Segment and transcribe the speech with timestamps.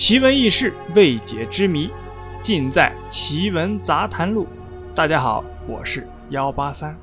[0.00, 1.90] 奇闻异事、未解之谜，
[2.42, 4.46] 尽在《奇闻杂谈录》。
[4.94, 6.98] 大家好，我是幺八三。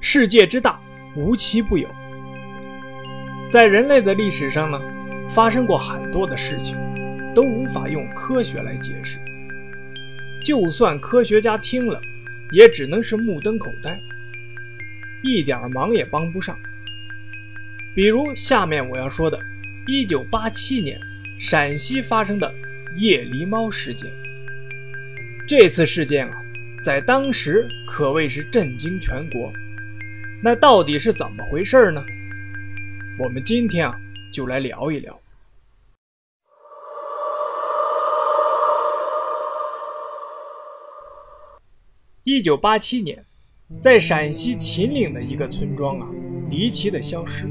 [0.00, 0.78] 世界之大，
[1.16, 1.88] 无奇不有。
[3.48, 4.78] 在人类的历史上呢，
[5.26, 6.76] 发生过很多的事情，
[7.34, 9.18] 都无法用科学来解释。
[10.44, 11.98] 就算科学家听了，
[12.52, 13.98] 也只能是目瞪口呆，
[15.24, 16.54] 一点忙也帮不上。
[17.94, 19.40] 比如下面我要说的，
[19.86, 21.00] 一九八七年
[21.40, 22.54] 陕西发生的
[22.98, 24.12] 夜狸猫事件。
[25.48, 26.42] 这次事件啊，
[26.82, 29.50] 在当时可谓是震惊全国。
[30.42, 32.04] 那到底是怎么回事呢？
[33.18, 33.94] 我们今天啊，
[34.30, 35.18] 就来聊一聊。
[42.24, 43.24] 一九八七年，
[43.80, 46.06] 在陕西秦岭的一个村庄啊，
[46.48, 47.46] 离奇的消失。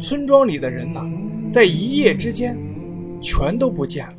[0.00, 1.08] 村庄里的人呐，
[1.50, 2.56] 在一夜之间，
[3.20, 4.14] 全都不见了，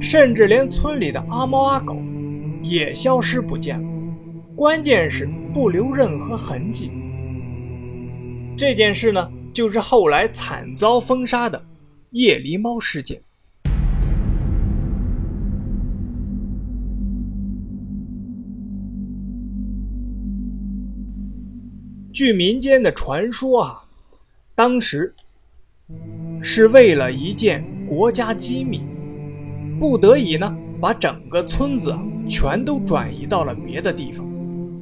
[0.00, 1.96] 甚至连村里的阿猫阿狗
[2.62, 3.88] 也消失不见了。
[4.54, 6.90] 关键是不留任何痕迹。
[8.56, 11.62] 这件事呢，就是后来惨遭封杀的
[12.12, 13.20] 夜狸猫事件。
[22.16, 23.84] 据民间的传说啊，
[24.54, 25.14] 当时
[26.40, 28.80] 是为了一件国家机密，
[29.78, 34.26] 不得已呢，把整个村子啊全都转移到了别的地方，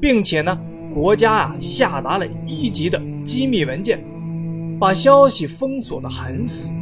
[0.01, 0.57] 并且呢，
[0.95, 4.01] 国家啊下达了一级的机密文件，
[4.79, 6.73] 把消息封锁的很死。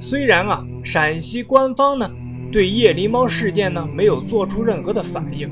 [0.00, 2.10] 虽然啊，陕西官方呢
[2.50, 5.48] 对夜狸猫事件呢没有做出任何的反应，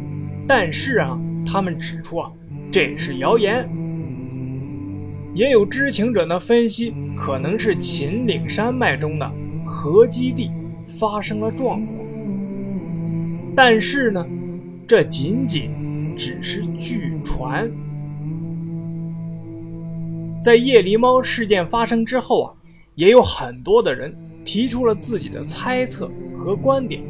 [0.48, 1.16] 但是啊，
[1.50, 2.30] 他们指出啊。
[2.70, 3.68] 这是谣言，
[5.34, 9.28] 也有知情者呢分析，可能是秦岭山脉中的
[9.66, 10.52] 核基地
[10.86, 11.98] 发生了状况。
[13.56, 14.24] 但是呢，
[14.86, 15.70] 这仅仅
[16.16, 17.68] 只是据传。
[20.44, 22.54] 在夜狸猫事件发生之后啊，
[22.94, 27.02] 也有很多的人提出了自己的猜测和观点。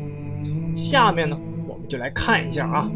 [0.75, 2.91] 下面呢，我们就来看一下啊。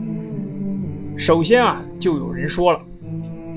[1.17, 2.81] 首先啊，就有人说了，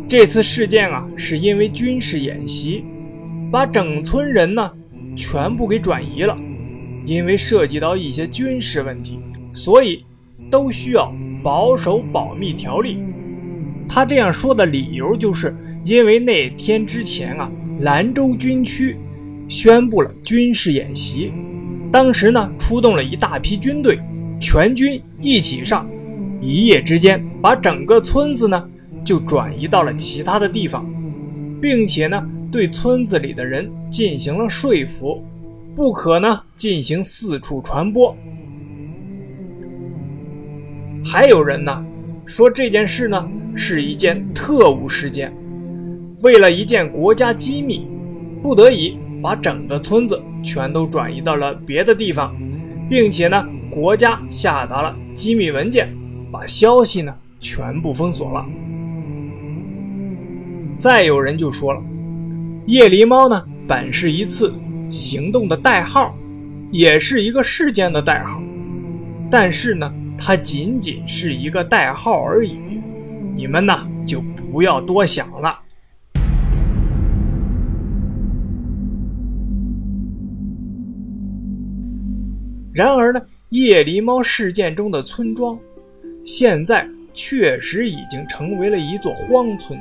[0.08, 2.84] 这次事件啊，是因为军事演习，
[3.52, 4.72] 把整村人呢
[5.16, 6.38] 全部给转移了，
[7.04, 9.20] 因为涉及到一些军事问题，
[9.54, 10.06] 所以
[10.52, 13.00] 都需要保守保密条例。
[13.90, 18.96] 他这样说的理由，就是因为那天之前啊，兰州军区
[19.50, 21.32] 宣布了军事演习，
[21.92, 24.00] 当时呢出动了一大批军队，
[24.40, 25.90] 全军一起上。
[26.40, 28.64] 一夜之间，把整个村子呢
[29.04, 30.86] 就转移到了其他的地方，
[31.62, 35.24] 并且呢对村子里的人进行了说服，
[35.76, 38.16] 不可呢进行四处传播。
[41.04, 41.86] 还有人呢
[42.26, 45.34] 说这件事呢是一件特务事件，
[46.22, 47.88] 为了一件国家机密，
[48.44, 52.36] 不得已把整个村子全都转移到了别的地方，
[52.90, 55.88] 并且呢国家下达了机密文件。
[56.32, 58.46] 把消息呢全部封锁了。
[60.80, 61.82] 再有人就说了，
[62.66, 64.54] 夜狸猫呢本是一次
[64.90, 66.16] 行动的代号，
[66.72, 68.42] 也是一个事件的代号，
[69.32, 72.58] 但是呢它仅仅是一个代号而已，
[73.36, 74.22] 你们呢就
[74.52, 75.60] 不要多想了。
[82.72, 85.58] 然而呢，夜狸猫事件中的村庄。
[86.28, 89.80] 现在确实已经成为了一座荒村，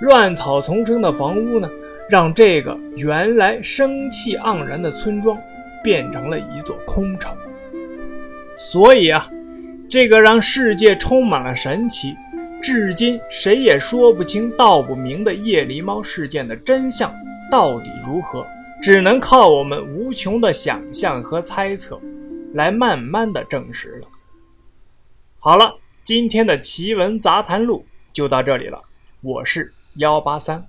[0.00, 1.68] 乱草丛生的房屋呢，
[2.08, 5.36] 让这个原来生气盎然的村庄
[5.82, 7.36] 变成了一座空城。
[8.56, 9.28] 所以啊，
[9.88, 12.14] 这个让世界充满了神奇，
[12.62, 17.12] 至今谁也说不清道不明的夜狸猫事件的真相
[17.50, 18.46] 到底如何，
[18.80, 22.00] 只能靠我们无穷的想象和猜测，
[22.54, 24.06] 来慢慢的证实了。
[25.46, 28.82] 好了，今天的奇闻杂谈录就到这里了。
[29.20, 30.66] 我是幺八三。